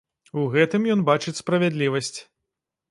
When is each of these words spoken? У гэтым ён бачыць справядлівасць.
У 0.43 0.45
гэтым 0.55 0.89
ён 0.95 1.03
бачыць 1.11 1.37
справядлівасць. 1.43 2.15